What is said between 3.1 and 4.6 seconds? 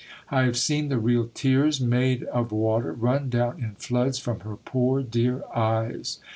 down in floods from her